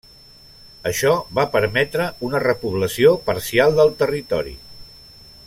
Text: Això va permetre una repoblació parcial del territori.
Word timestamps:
Això 0.91 1.11
va 1.39 1.43
permetre 1.55 2.07
una 2.29 2.41
repoblació 2.45 3.13
parcial 3.29 3.79
del 3.83 3.95
territori. 4.01 4.57